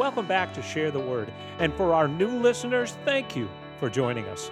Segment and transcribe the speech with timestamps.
[0.00, 1.30] welcome back to Share the Word.
[1.58, 4.50] And for our new listeners, thank you for joining us.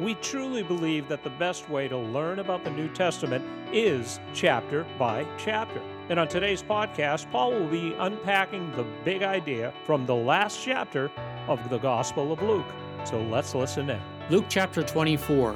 [0.00, 4.84] We truly believe that the best way to learn about the New Testament is chapter
[4.98, 5.80] by chapter.
[6.08, 11.12] And on today's podcast, Paul will be unpacking the big idea from the last chapter
[11.46, 12.66] of the Gospel of Luke.
[13.04, 14.00] So let's listen in.
[14.30, 15.54] Luke chapter 24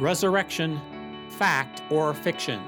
[0.00, 0.80] Resurrection,
[1.30, 2.60] Fact or Fiction.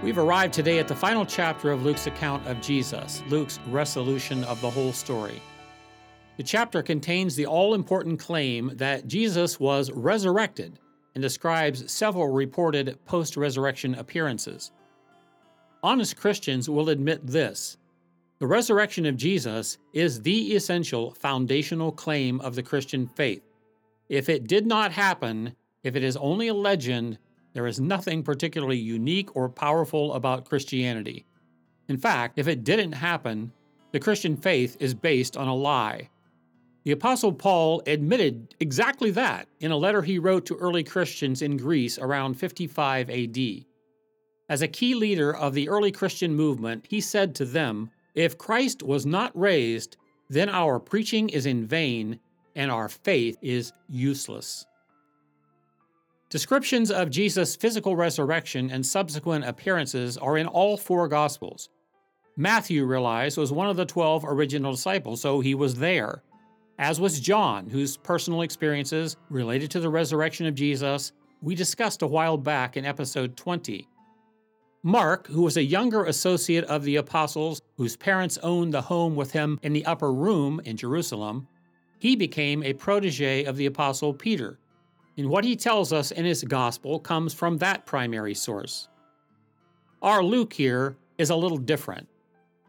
[0.00, 4.60] We've arrived today at the final chapter of Luke's account of Jesus, Luke's resolution of
[4.60, 5.42] the whole story.
[6.36, 10.78] The chapter contains the all important claim that Jesus was resurrected
[11.16, 14.70] and describes several reported post resurrection appearances.
[15.82, 17.76] Honest Christians will admit this
[18.38, 23.42] the resurrection of Jesus is the essential foundational claim of the Christian faith.
[24.08, 27.18] If it did not happen, if it is only a legend,
[27.58, 31.26] there is nothing particularly unique or powerful about Christianity.
[31.88, 33.50] In fact, if it didn't happen,
[33.90, 36.08] the Christian faith is based on a lie.
[36.84, 41.56] The Apostle Paul admitted exactly that in a letter he wrote to early Christians in
[41.56, 43.38] Greece around 55 AD.
[44.48, 48.84] As a key leader of the early Christian movement, he said to them, If Christ
[48.84, 49.96] was not raised,
[50.30, 52.20] then our preaching is in vain
[52.54, 54.64] and our faith is useless.
[56.30, 61.70] Descriptions of Jesus' physical resurrection and subsequent appearances are in all four Gospels.
[62.36, 66.22] Matthew, realized, was one of the twelve original disciples, so he was there
[66.78, 72.06] as was John, whose personal experiences related to the resurrection of Jesus we discussed a
[72.06, 73.86] while back in episode 20.
[74.82, 79.32] Mark, who was a younger associate of the apostles whose parents owned the home with
[79.32, 81.46] him in the upper room in Jerusalem,
[81.98, 84.58] he became a protege of the apostle Peter.
[85.18, 88.88] And what he tells us in his gospel comes from that primary source.
[90.00, 92.06] Our Luke here is a little different.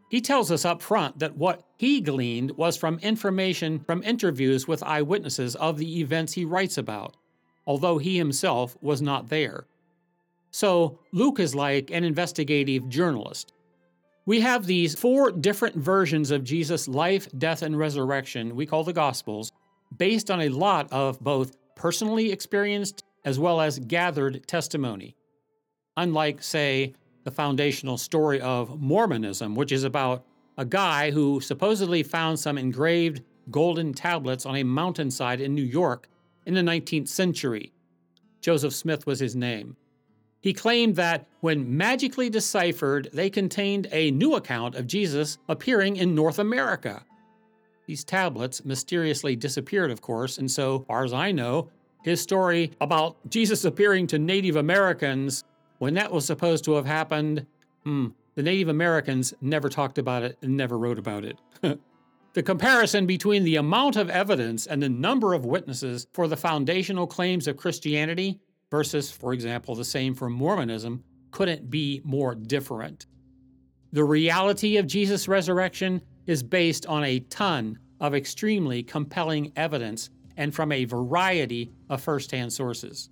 [0.09, 4.81] He tells us up front that what he gleaned was from information from interviews with
[4.81, 7.16] eyewitnesses of the events he writes about,
[7.67, 9.68] although he himself was not there.
[10.50, 13.53] So, Luke is like an investigative journalist.
[14.25, 18.94] We have these four different versions of Jesus' life, death, and resurrection, we call the
[18.94, 19.52] Gospels,
[19.96, 25.16] based on a lot of both personally experienced as well as gathered testimony.
[25.95, 30.25] Unlike, say, the foundational story of Mormonism, which is about
[30.57, 36.09] a guy who supposedly found some engraved golden tablets on a mountainside in New York
[36.45, 37.72] in the 19th century.
[38.41, 39.78] Joseph Smith was his name.
[40.41, 46.13] He claimed that when magically deciphered, they contained a new account of Jesus appearing in
[46.13, 47.06] North America.
[47.89, 51.72] These tablets mysteriously disappeared, of course, and so far as I know,
[52.03, 55.44] his story about Jesus appearing to Native Americans
[55.79, 57.47] when that was supposed to have happened,
[57.83, 61.39] hmm, the Native Americans never talked about it and never wrote about it.
[62.33, 67.07] the comparison between the amount of evidence and the number of witnesses for the foundational
[67.07, 68.39] claims of Christianity
[68.69, 73.07] versus, for example, the same for Mormonism couldn't be more different.
[73.91, 80.53] The reality of Jesus' resurrection is based on a ton of extremely compelling evidence and
[80.53, 83.09] from a variety of firsthand sources.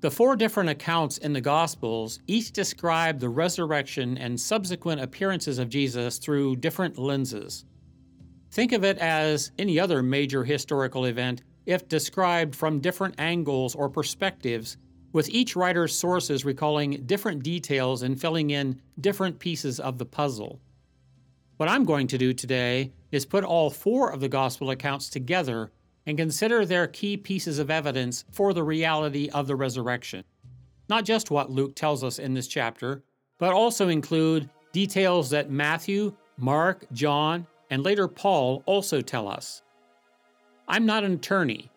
[0.00, 5.68] The four different accounts in the Gospels each describe the resurrection and subsequent appearances of
[5.68, 7.66] Jesus through different lenses.
[8.52, 13.90] Think of it as any other major historical event if described from different angles or
[13.90, 14.78] perspectives,
[15.12, 20.58] with each writer's sources recalling different details and filling in different pieces of the puzzle.
[21.58, 25.72] What I'm going to do today is put all four of the Gospel accounts together
[26.06, 30.22] and consider their key pieces of evidence for the reality of the resurrection.
[30.88, 33.02] Not just what Luke tells us in this chapter,
[33.38, 39.62] but also include details that Matthew, Mark, John, and later Paul also tell us.
[40.68, 41.72] I'm not an attorney.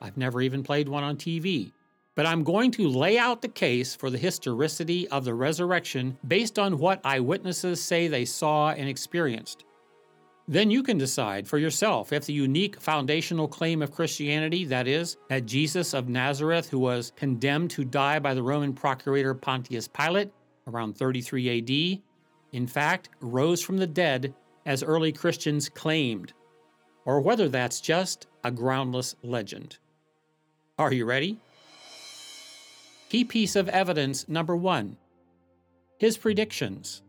[0.00, 1.72] I've never even played one on TV.
[2.14, 6.58] But I'm going to lay out the case for the historicity of the resurrection based
[6.58, 9.64] on what eyewitnesses say they saw and experienced.
[10.46, 15.16] Then you can decide for yourself if the unique foundational claim of Christianity, that is,
[15.28, 20.30] that Jesus of Nazareth, who was condemned to die by the Roman procurator Pontius Pilate
[20.66, 22.02] around 33 AD,
[22.52, 24.34] in fact rose from the dead
[24.66, 26.34] as early Christians claimed,
[27.06, 29.78] or whether that's just a groundless legend.
[30.78, 31.40] Are you ready?
[33.14, 34.96] Key piece of evidence number one
[36.00, 37.04] his predictions.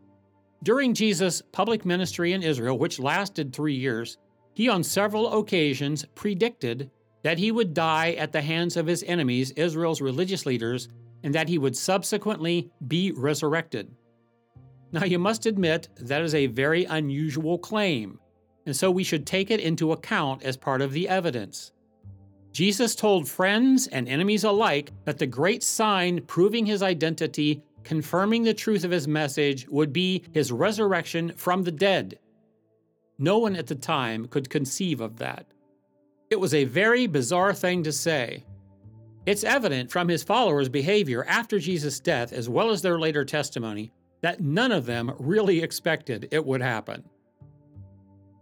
[0.62, 4.20] During Jesus' public ministry in Israel, which lasted three years,
[4.54, 6.92] he on several occasions predicted
[7.24, 10.90] that he would die at the hands of his enemies, Israel's religious leaders,
[11.24, 13.92] and that he would subsequently be resurrected.
[14.92, 18.20] Now, you must admit that is a very unusual claim.
[18.68, 21.72] and so we should take it into account as part of the evidence.
[22.56, 28.54] Jesus told friends and enemies alike that the great sign proving his identity, confirming the
[28.54, 32.18] truth of his message, would be his resurrection from the dead.
[33.20, 35.48] No one at the time could conceive of that.
[36.30, 38.46] It was a very bizarre thing to say.
[39.26, 43.92] It's evident from his followers' behavior after Jesus' death, as well as their later testimony,
[44.22, 47.04] that none of them really expected it would happen.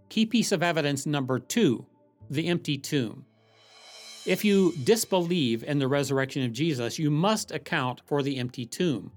[0.09, 1.88] Key piece of evidence number two
[2.30, 3.25] the empty tomb.
[4.25, 9.11] If you disbelieve in the resurrection of Jesus, you must account for the empty tomb.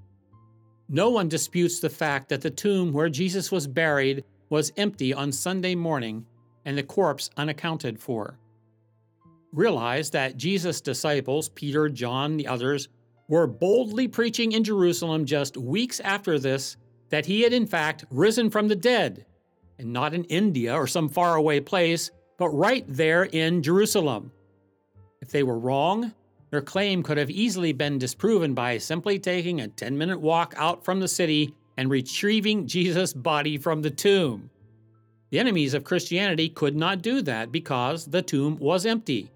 [0.88, 5.30] No one disputes the fact that the tomb where Jesus was buried was empty on
[5.30, 6.26] Sunday morning
[6.64, 8.40] and the corpse unaccounted for.
[9.52, 12.88] Realize that Jesus' disciples, Peter, John, the others,
[13.28, 16.76] were boldly preaching in Jerusalem just weeks after this
[17.10, 19.24] that he had in fact risen from the dead,
[19.78, 24.32] and not in India or some faraway place, but right there in Jerusalem.
[25.26, 26.14] If they were wrong,
[26.50, 30.84] their claim could have easily been disproven by simply taking a 10 minute walk out
[30.84, 34.50] from the city and retrieving Jesus' body from the tomb.
[35.30, 39.32] The enemies of Christianity could not do that because the tomb was empty.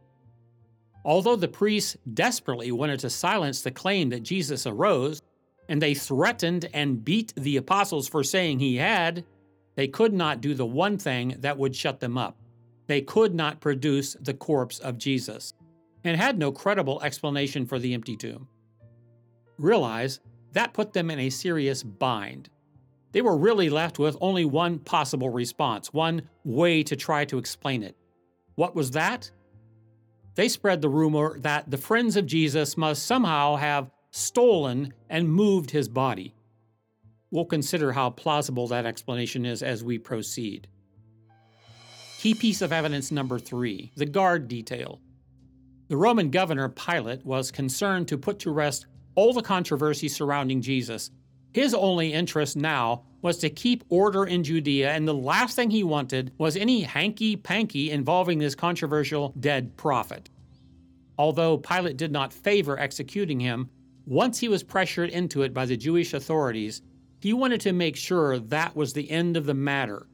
[1.04, 5.20] Although the priests desperately wanted to silence the claim that Jesus arose,
[5.68, 9.24] and they threatened and beat the apostles for saying he had,
[9.74, 12.36] they could not do the one thing that would shut them up.
[12.86, 15.52] They could not produce the corpse of Jesus,
[16.04, 18.48] and had no credible explanation for the empty tomb.
[19.58, 20.20] Realize
[20.52, 22.48] that put them in a serious bind.
[23.12, 27.82] They were really left with only one possible response, one way to try to explain
[27.82, 27.96] it.
[28.54, 29.30] What was that?
[30.34, 35.70] They spread the rumor that the friends of Jesus must somehow have stolen and moved
[35.70, 36.34] his body.
[37.30, 40.68] We'll consider how plausible that explanation is as we proceed.
[42.18, 45.00] Key piece of evidence number three the guard detail.
[45.90, 51.10] The Roman governor Pilate was concerned to put to rest all the controversy surrounding Jesus.
[51.52, 55.82] His only interest now was to keep order in Judea, and the last thing he
[55.82, 60.30] wanted was any hanky panky involving this controversial dead prophet.
[61.18, 63.68] Although Pilate did not favor executing him,
[64.06, 66.82] once he was pressured into it by the Jewish authorities,
[67.20, 70.06] he wanted to make sure that was the end of the matter,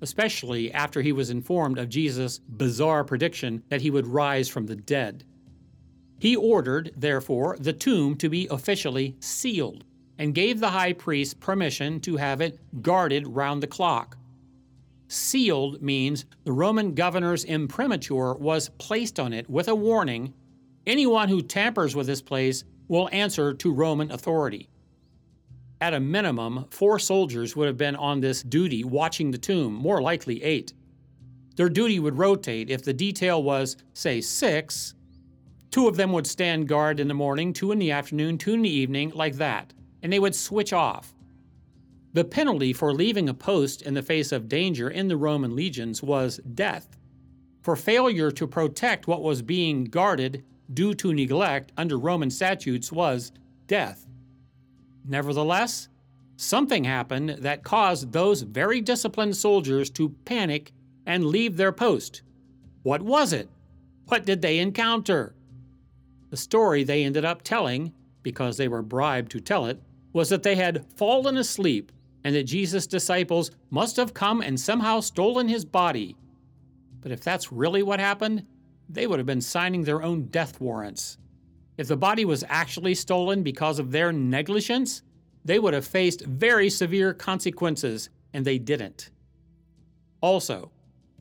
[0.00, 4.76] especially after he was informed of Jesus' bizarre prediction that he would rise from the
[4.76, 5.24] dead.
[6.18, 9.84] He ordered, therefore, the tomb to be officially sealed
[10.18, 14.18] and gave the high priest permission to have it guarded round the clock.
[15.06, 20.34] Sealed means the Roman governor's imprimatur was placed on it with a warning
[20.86, 24.68] anyone who tampers with this place will answer to Roman authority.
[25.80, 30.02] At a minimum, four soldiers would have been on this duty watching the tomb, more
[30.02, 30.72] likely eight.
[31.56, 32.70] Their duty would rotate.
[32.70, 34.94] If the detail was, say, six,
[35.70, 38.62] two of them would stand guard in the morning, two in the afternoon, two in
[38.62, 39.72] the evening, like that
[40.02, 41.14] and they would switch off.
[42.12, 46.02] The penalty for leaving a post in the face of danger in the Roman legions
[46.02, 46.96] was death.
[47.62, 53.32] For failure to protect what was being guarded due to neglect under Roman statutes was
[53.66, 54.06] death.
[55.08, 55.88] Nevertheless,
[56.36, 60.72] something happened that caused those very disciplined soldiers to panic
[61.06, 62.22] and leave their post.
[62.82, 63.48] What was it?
[64.06, 65.34] What did they encounter?
[66.30, 69.80] The story they ended up telling, because they were bribed to tell it,
[70.12, 71.90] was that they had fallen asleep
[72.22, 76.16] and that Jesus' disciples must have come and somehow stolen his body.
[77.00, 78.44] But if that's really what happened,
[78.88, 81.16] they would have been signing their own death warrants.
[81.78, 85.02] If the body was actually stolen because of their negligence,
[85.44, 89.10] they would have faced very severe consequences, and they didn't.
[90.20, 90.70] Also,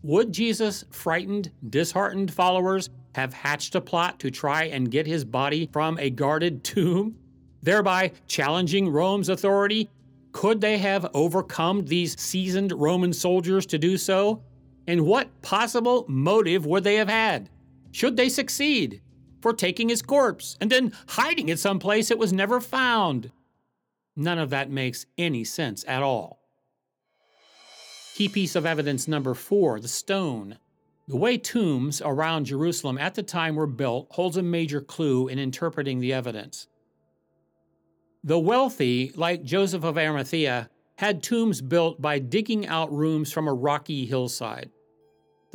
[0.04, 5.70] would Jesus' frightened, disheartened followers have hatched a plot to try and get his body
[5.72, 7.16] from a guarded tomb?
[7.64, 9.90] thereby challenging Rome's authority?
[10.32, 14.42] Could they have overcome these seasoned Roman soldiers to do so?
[14.88, 17.50] And what possible motive would they have had,
[17.92, 19.02] should they succeed,
[19.42, 23.32] for taking his corpse and then hiding it someplace it was never found?
[24.16, 26.40] None of that makes any sense at all.
[28.16, 30.58] Key piece of evidence number four the stone.
[31.08, 35.40] The way tombs around Jerusalem at the time were built holds a major clue in
[35.40, 36.68] interpreting the evidence.
[38.24, 43.54] The wealthy, like Joseph of Arimathea, had tombs built by digging out rooms from a
[43.54, 44.72] rocky hillside.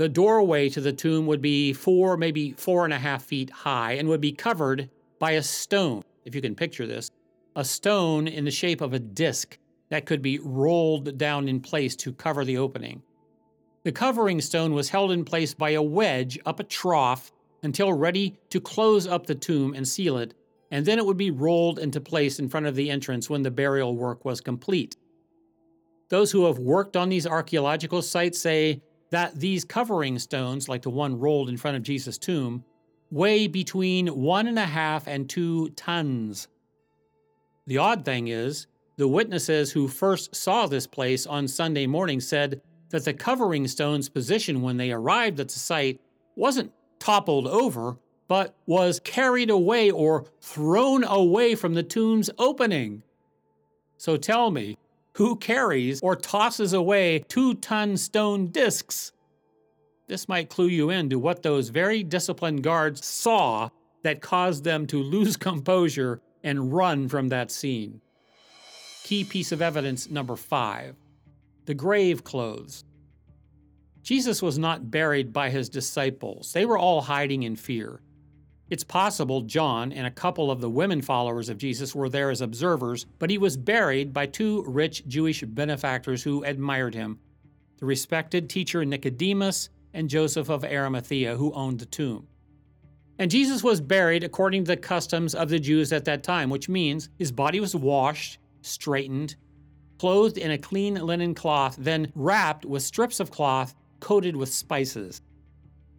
[0.02, 3.92] The doorway to the tomb would be four, maybe four and a half feet high,
[3.92, 4.90] and would be covered
[5.21, 7.09] by a stone, if you can picture this,
[7.54, 9.59] a stone in the shape of a disc
[9.90, 13.00] that could be rolled down in place to cover the opening.
[13.85, 17.30] The covering stone was held in place by a wedge up a trough
[17.62, 20.35] until ready to close up the tomb and seal it,
[20.73, 23.52] and then it would be rolled into place in front of the entrance when the
[23.52, 24.97] burial work was complete.
[26.09, 28.82] Those who have worked on these archaeological sites say
[29.12, 32.64] that these covering stones, like the one rolled in front of Jesus' tomb,
[33.11, 36.49] weigh between one and a half and two tons.
[37.66, 38.66] The odd thing is,
[38.97, 44.09] the witnesses who first saw this place on Sunday morning said that the covering stone's
[44.09, 46.00] position when they arrived at the site
[46.35, 53.02] wasn't toppled over, but was carried away or thrown away from the tomb's opening.
[53.99, 54.78] So tell me,
[55.14, 59.12] who carries or tosses away two ton stone discs?
[60.09, 63.71] This might clue you in to what those very disciplined guards saw
[64.02, 68.00] that caused them to lose composure and run from that scene.
[69.04, 70.97] Key piece of evidence number five
[71.64, 72.85] the grave clothes.
[74.02, 78.00] Jesus was not buried by his disciples, they were all hiding in fear.
[78.72, 82.40] It's possible John and a couple of the women followers of Jesus were there as
[82.40, 87.18] observers, but he was buried by two rich Jewish benefactors who admired him
[87.76, 92.26] the respected teacher Nicodemus and Joseph of Arimathea, who owned the tomb.
[93.18, 96.70] And Jesus was buried according to the customs of the Jews at that time, which
[96.70, 99.36] means his body was washed, straightened,
[99.98, 105.20] clothed in a clean linen cloth, then wrapped with strips of cloth coated with spices.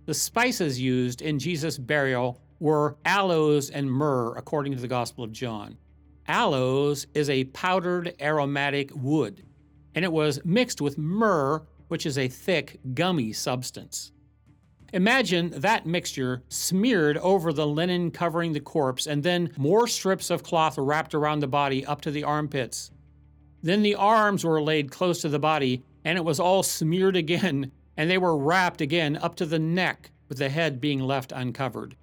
[0.08, 5.34] The spices used in Jesus' burial were aloes and myrrh, according to the Gospel of
[5.34, 5.78] John.
[6.30, 9.44] Aloes is a powdered aromatic wood,
[9.94, 14.14] and it was mixed with myrrh, which is a thick, gummy substance.
[14.94, 20.42] Imagine that mixture smeared over the linen covering the corpse, and then more strips of
[20.42, 22.92] cloth wrapped around the body up to the armpits.
[23.62, 27.74] Then the arms were laid close to the body, and it was all smeared again,
[27.98, 31.98] and they were wrapped again up to the neck, with the head being left uncovered.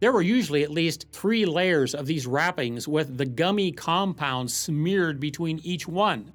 [0.00, 5.18] There were usually at least three layers of these wrappings with the gummy compound smeared
[5.18, 6.32] between each one.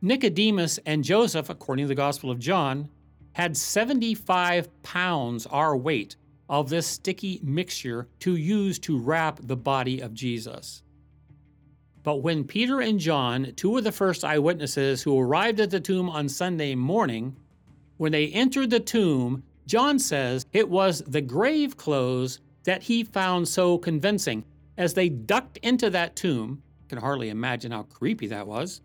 [0.00, 2.88] Nicodemus and Joseph, according to the Gospel of John,
[3.32, 6.16] had 75 pounds our weight
[6.48, 10.82] of this sticky mixture to use to wrap the body of Jesus.
[12.02, 16.08] But when Peter and John, two of the first eyewitnesses who arrived at the tomb
[16.08, 17.36] on Sunday morning,
[17.96, 23.48] when they entered the tomb, John says it was the grave clothes that he found
[23.48, 24.44] so convincing.
[24.76, 28.82] As they ducked into that tomb, can hardly imagine how creepy that was.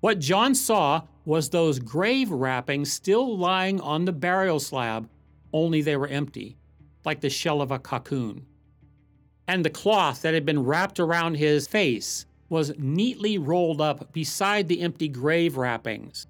[0.00, 5.08] What John saw was those grave wrappings still lying on the burial slab,
[5.52, 6.56] only they were empty,
[7.04, 8.44] like the shell of a cocoon.
[9.46, 14.68] And the cloth that had been wrapped around his face was neatly rolled up beside
[14.68, 16.26] the empty grave wrappings.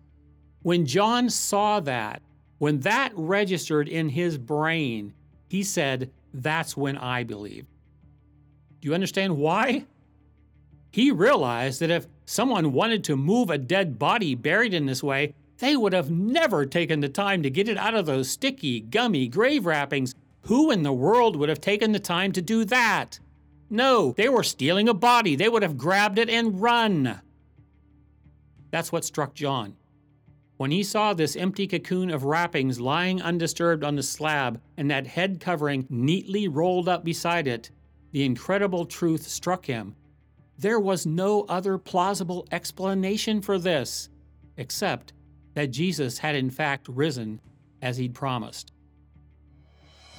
[0.63, 2.23] When John saw that,
[2.59, 5.15] when that registered in his brain,
[5.49, 7.67] he said, That's when I believed.
[8.81, 9.85] Do you understand why?
[10.91, 15.35] He realized that if someone wanted to move a dead body buried in this way,
[15.59, 19.29] they would have never taken the time to get it out of those sticky, gummy
[19.29, 20.15] grave wrappings.
[20.43, 23.21] Who in the world would have taken the time to do that?
[23.71, 25.37] No, they were stealing a body.
[25.37, 27.21] They would have grabbed it and run.
[28.71, 29.77] That's what struck John.
[30.57, 35.07] When he saw this empty cocoon of wrappings lying undisturbed on the slab and that
[35.07, 37.71] head covering neatly rolled up beside it,
[38.13, 39.97] the incredible truth struck him.
[40.59, 44.11] There was no other plausible explanation for this,
[44.57, 45.13] except
[45.55, 47.41] that Jesus had in fact risen
[47.81, 48.73] as he'd promised.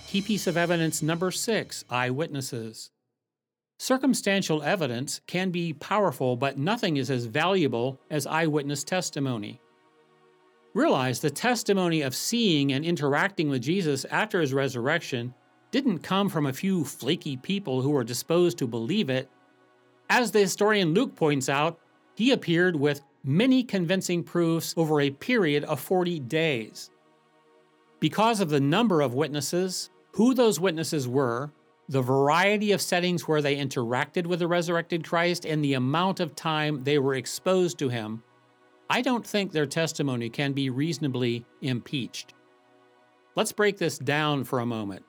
[0.08, 2.92] Key piece of evidence number six eyewitnesses.
[3.80, 9.60] Circumstantial evidence can be powerful, but nothing is as valuable as eyewitness testimony.
[10.74, 15.34] Realize the testimony of seeing and interacting with Jesus after his resurrection
[15.70, 19.30] didn't come from a few flaky people who were disposed to believe it.
[20.10, 21.80] As the historian Luke points out,
[22.16, 26.90] he appeared with many convincing proofs over a period of 40 days.
[28.00, 31.52] Because of the number of witnesses, who those witnesses were,
[31.88, 36.36] the variety of settings where they interacted with the resurrected Christ, and the amount of
[36.36, 38.24] time they were exposed to him,
[38.90, 42.34] I don't think their testimony can be reasonably impeached.
[43.36, 45.04] Let's break this down for a moment.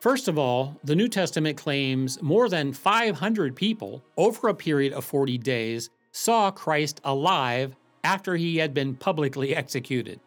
[0.00, 5.04] First of all, the New Testament claims more than 500 people over a period of
[5.04, 10.20] 40 days saw Christ alive after he had been publicly executed.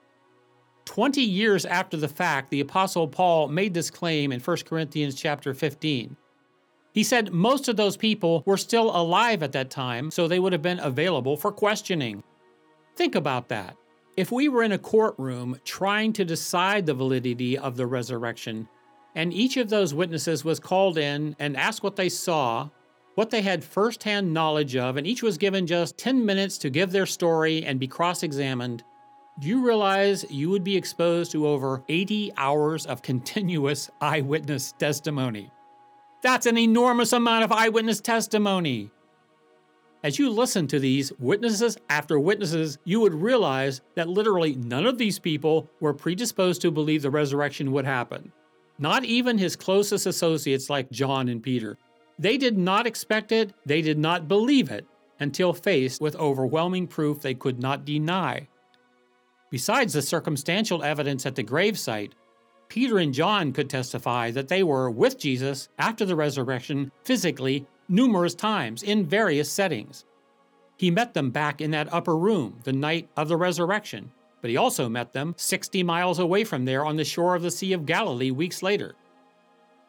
[0.86, 5.54] 20 years after the fact, the apostle Paul made this claim in 1 Corinthians chapter
[5.54, 6.18] 15.
[6.92, 10.52] He said most of those people were still alive at that time, so they would
[10.52, 12.24] have been available for questioning.
[13.00, 13.78] Think about that.
[14.18, 18.68] If we were in a courtroom trying to decide the validity of the resurrection,
[19.16, 22.68] and each of those witnesses was called in and asked what they saw,
[23.16, 26.92] what they had firsthand knowledge of, and each was given just 10 minutes to give
[26.92, 28.84] their story and be cross examined,
[29.40, 35.50] do you realize you would be exposed to over 80 hours of continuous eyewitness testimony?
[36.22, 38.92] That's an enormous amount of eyewitness testimony.
[40.02, 44.98] As you listen to these witnesses after witnesses, you would realize that literally none of
[44.98, 48.32] these people were predisposed to believe the resurrection would happen.
[48.78, 51.78] Not even his closest associates like John and Peter.
[52.18, 54.86] They did not expect it, they did not believe it,
[55.20, 58.48] until faced with overwhelming proof they could not deny.
[59.50, 62.14] Besides the circumstantial evidence at the gravesite,
[62.70, 68.36] Peter and John could testify that they were with Jesus after the resurrection physically numerous
[68.36, 70.06] times in various settings.
[70.78, 74.56] He met them back in that upper room the night of the resurrection, but he
[74.56, 77.86] also met them 60 miles away from there on the shore of the Sea of
[77.86, 78.96] Galilee weeks later.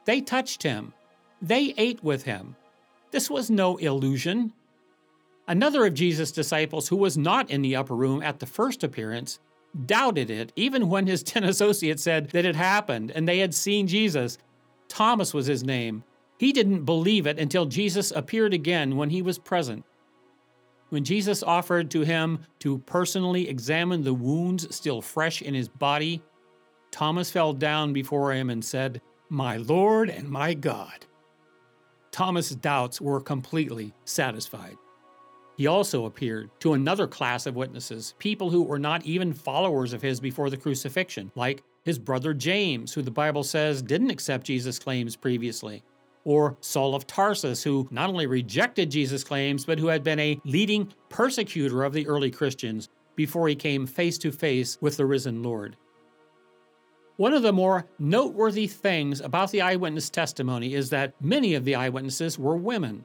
[0.05, 0.93] They touched him.
[1.41, 2.57] They ate with him.
[3.13, 4.53] This was no illusion.
[5.47, 9.39] Another of Jesus' disciples, who was not in the upper room at the first appearance,
[9.87, 13.87] doubted it even when his 10 associates said that it happened and they had seen
[13.87, 14.39] Jesus.
[14.89, 16.03] Thomas was his name.
[16.41, 19.85] He didn't believe it until Jesus appeared again when he was present.
[20.89, 26.23] When Jesus offered to him to personally examine the wounds still fresh in his body,
[26.91, 31.05] Thomas fell down before him and said, My Lord and my God.
[32.11, 34.79] Thomas's doubts were completely satisfied.
[35.59, 40.01] He also appeared to another class of witnesses, people who were not even followers of
[40.01, 44.79] his before the crucifixion, like his brother James, who the Bible says didn't accept Jesus'
[44.79, 45.83] claims previously
[46.25, 50.41] or Saul of Tarsus, who not only rejected Jesus' claims, but who had been a
[50.45, 55.43] leading persecutor of the early Christians before he came face to face with the risen
[55.43, 55.77] Lord.
[57.17, 61.75] One of the more noteworthy things about the eyewitness testimony is that many of the
[61.75, 63.05] eyewitnesses were women.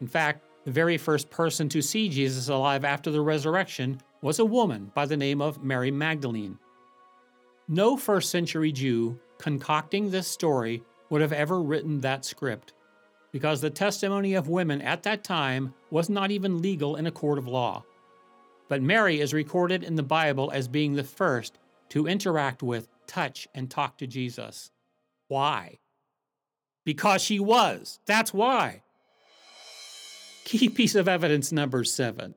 [0.00, 4.44] In fact, the very first person to see Jesus alive after the resurrection was a
[4.44, 6.58] woman by the name of Mary Magdalene.
[7.68, 12.72] No first century Jew concocting this story would have ever written that script,
[13.32, 17.36] because the testimony of women at that time was not even legal in a court
[17.36, 17.84] of law.
[18.70, 21.58] But Mary is recorded in the Bible as being the first
[21.90, 24.70] to interact with, touch, and talk to Jesus.
[25.28, 25.80] Why?
[26.86, 28.00] Because she was.
[28.06, 28.82] That's why.
[30.46, 32.34] Key piece of evidence number seven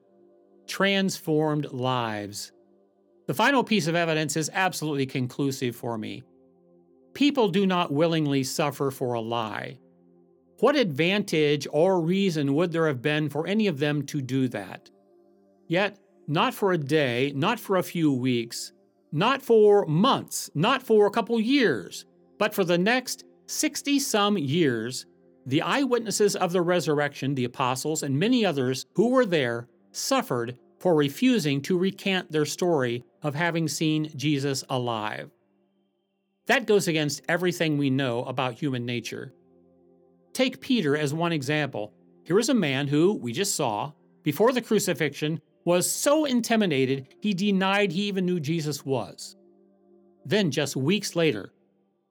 [0.67, 2.51] transformed lives.
[3.27, 6.23] The final piece of evidence is absolutely conclusive for me.
[7.15, 9.80] People do not willingly suffer for a lie.
[10.60, 14.91] What advantage or reason would there have been for any of them to do that?
[15.67, 15.97] Yet,
[16.28, 18.73] not for a day, not for a few weeks,
[19.13, 22.06] not for months, not for a couple years,
[22.38, 25.06] but for the next 60 some years,
[25.45, 30.95] the eyewitnesses of the resurrection, the apostles, and many others who were there suffered for
[30.95, 35.32] refusing to recant their story of having seen Jesus alive.
[36.47, 39.34] That goes against everything we know about human nature.
[40.34, 41.93] Take Peter as one example.
[42.23, 47.34] Here is a man who, we just saw, before the crucifixion, was so intimidated he
[47.34, 49.36] denied he even knew Jesus was.
[50.25, 51.51] Then, just weeks later,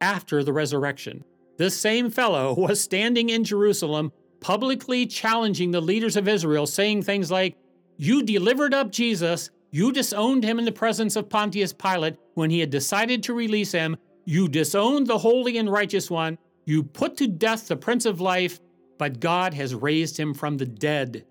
[0.00, 1.24] after the resurrection,
[1.56, 7.30] this same fellow was standing in Jerusalem publicly challenging the leaders of Israel, saying things
[7.30, 7.56] like,
[7.96, 12.60] You delivered up Jesus, you disowned him in the presence of Pontius Pilate when he
[12.60, 16.38] had decided to release him, you disowned the holy and righteous one.
[16.64, 18.60] You put to death the Prince of Life,
[18.98, 21.26] but God has raised him from the dead,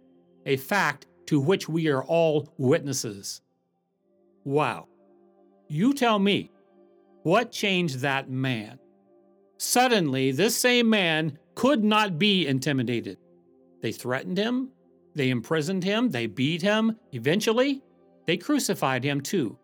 [0.45, 3.41] a fact to which we are all witnesses.
[4.43, 4.87] Wow.
[5.69, 6.51] You tell me,
[7.23, 8.79] what changed that man?
[9.57, 13.17] Suddenly, this same man could not be intimidated.
[13.81, 14.69] They threatened him,
[15.15, 16.97] they imprisoned him, they beat him.
[17.11, 17.81] Eventually,
[18.27, 19.57] they crucified him too,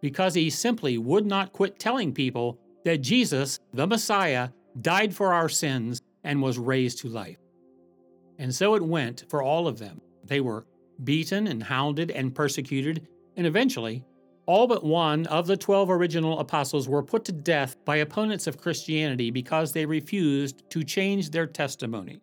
[0.00, 5.48] because he simply would not quit telling people that Jesus, the Messiah, died for our
[5.48, 7.38] sins and was raised to life.
[8.38, 10.00] And so it went for all of them.
[10.24, 10.66] They were
[11.04, 14.04] beaten and hounded and persecuted, and eventually,
[14.46, 18.58] all but one of the 12 original apostles were put to death by opponents of
[18.60, 22.20] Christianity because they refused to change their testimony.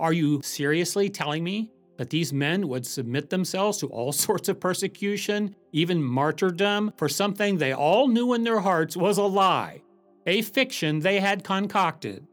[0.00, 1.70] Are you seriously telling me
[2.02, 7.58] that these men would submit themselves to all sorts of persecution, even martyrdom, for something
[7.58, 9.80] they all knew in their hearts was a lie,
[10.26, 12.26] a fiction they had concocted.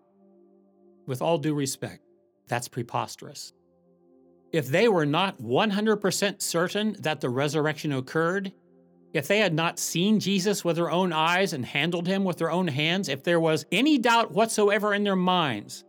[1.05, 2.01] With all due respect,
[2.47, 3.53] that's preposterous.
[4.51, 8.51] If they were not 100% certain that the resurrection occurred,
[9.13, 12.49] if they had not seen Jesus with their own eyes and handled him with their
[12.49, 15.83] own hands, if there was any doubt whatsoever in their minds,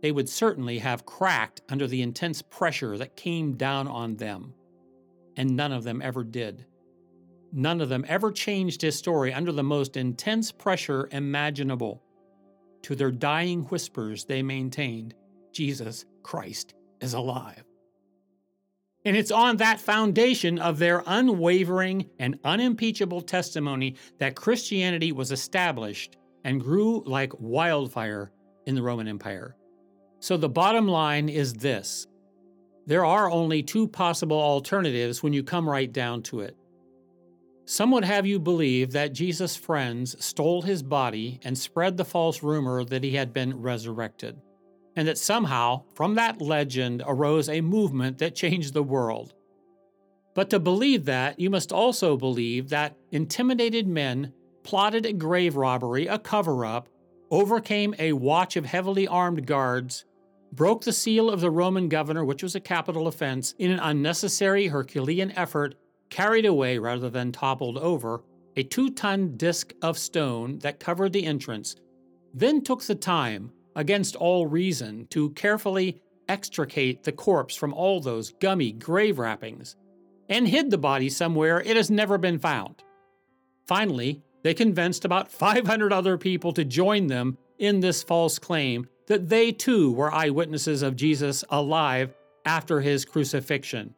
[0.00, 4.54] they would certainly have cracked under the intense pressure that came down on them.
[5.36, 6.66] And none of them ever did.
[7.52, 12.02] None of them ever changed his story under the most intense pressure imaginable.
[12.82, 15.14] To their dying whispers, they maintained
[15.52, 17.64] Jesus Christ is alive.
[19.04, 26.16] And it's on that foundation of their unwavering and unimpeachable testimony that Christianity was established
[26.44, 28.32] and grew like wildfire
[28.66, 29.56] in the Roman Empire.
[30.20, 32.06] So the bottom line is this
[32.86, 36.56] there are only two possible alternatives when you come right down to it.
[37.66, 42.42] Some would have you believe that Jesus' friends stole his body and spread the false
[42.42, 44.40] rumor that he had been resurrected
[44.96, 49.32] and that somehow, from that legend, arose a movement that changed the world.
[50.34, 54.32] But to believe that, you must also believe that intimidated men
[54.64, 56.88] plotted a grave robbery, a cover up,
[57.30, 60.04] overcame a watch of heavily armed guards,
[60.52, 64.66] broke the seal of the Roman governor, which was a capital offense, in an unnecessary
[64.66, 65.74] Herculean effort,
[66.10, 68.22] carried away rather than toppled over
[68.56, 71.76] a two ton disk of stone that covered the entrance,
[72.34, 78.32] then took the time against all reason to carefully extricate the corpse from all those
[78.40, 79.76] gummy grave wrappings
[80.28, 82.82] and hid the body somewhere it has never been found.
[83.66, 89.28] Finally, they convinced about 500 other people to join them in this false claim that
[89.28, 93.94] they too were eyewitnesses of Jesus alive after his crucifixion.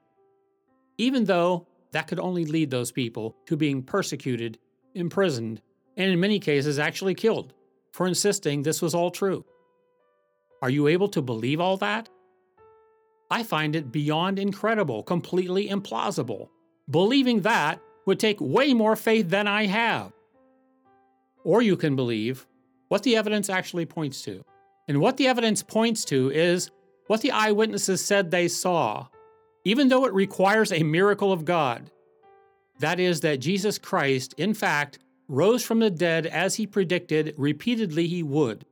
[0.98, 4.58] Even though that could only lead those people to being persecuted,
[4.94, 5.60] imprisoned,
[5.96, 7.52] and in many cases actually killed
[7.92, 9.44] for insisting this was all true.
[10.62, 12.08] Are you able to believe all that?
[13.30, 16.48] I find it beyond incredible, completely implausible.
[16.88, 20.12] Believing that would take way more faith than I have.
[21.44, 22.46] Or you can believe
[22.88, 24.44] what the evidence actually points to.
[24.88, 26.70] And what the evidence points to is
[27.06, 29.06] what the eyewitnesses said they saw,
[29.64, 31.90] even though it requires a miracle of God.
[32.80, 38.06] That is, that Jesus Christ, in fact, rose from the dead as he predicted repeatedly
[38.06, 38.64] he would.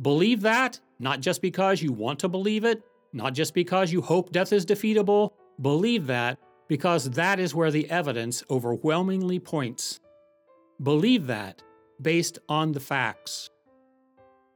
[0.00, 4.32] Believe that, not just because you want to believe it, not just because you hope
[4.32, 5.32] death is defeatable.
[5.60, 6.38] Believe that
[6.68, 10.00] because that is where the evidence overwhelmingly points.
[10.82, 11.62] Believe that
[12.00, 13.50] based on the facts.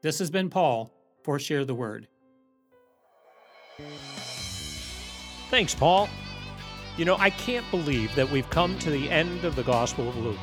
[0.07, 0.93] This has been Paul
[1.25, 2.07] for Share the Word.
[5.51, 6.09] Thanks, Paul.
[6.97, 10.17] You know, I can't believe that we've come to the end of the Gospel of
[10.19, 10.39] Luke.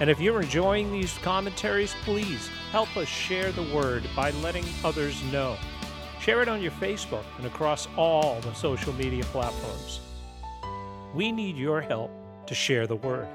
[0.00, 5.22] And if you're enjoying these commentaries, please help us share the word by letting others
[5.24, 5.58] know.
[6.22, 10.00] Share it on your Facebook and across all the social media platforms.
[11.14, 12.10] We need your help
[12.46, 13.28] to share the word.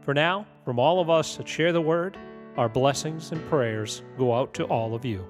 [0.00, 2.16] For now, from all of us that share the word,
[2.58, 5.24] our blessings and prayers go out to all of you.